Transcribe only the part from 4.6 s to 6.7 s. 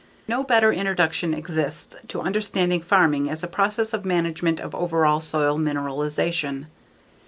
overall soil mineralization.